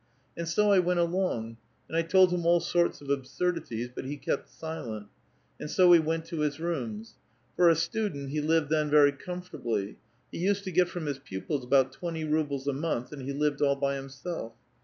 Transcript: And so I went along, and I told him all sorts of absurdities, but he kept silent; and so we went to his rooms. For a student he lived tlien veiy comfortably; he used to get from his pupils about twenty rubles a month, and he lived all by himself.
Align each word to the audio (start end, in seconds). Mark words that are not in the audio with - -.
And 0.35 0.47
so 0.47 0.71
I 0.71 0.79
went 0.79 0.99
along, 0.99 1.57
and 1.87 1.95
I 1.95 2.01
told 2.01 2.31
him 2.31 2.43
all 2.43 2.59
sorts 2.59 3.01
of 3.01 3.11
absurdities, 3.11 3.87
but 3.93 4.03
he 4.03 4.17
kept 4.17 4.49
silent; 4.49 5.09
and 5.59 5.69
so 5.69 5.89
we 5.89 5.99
went 5.99 6.25
to 6.25 6.39
his 6.39 6.59
rooms. 6.59 7.13
For 7.55 7.69
a 7.69 7.75
student 7.75 8.31
he 8.31 8.41
lived 8.41 8.71
tlien 8.71 8.89
veiy 8.89 9.19
comfortably; 9.19 9.99
he 10.31 10.39
used 10.39 10.63
to 10.63 10.71
get 10.71 10.89
from 10.89 11.05
his 11.05 11.19
pupils 11.19 11.63
about 11.63 11.91
twenty 11.91 12.23
rubles 12.25 12.67
a 12.67 12.73
month, 12.73 13.11
and 13.11 13.21
he 13.21 13.31
lived 13.31 13.61
all 13.61 13.75
by 13.75 13.93
himself. 13.95 14.53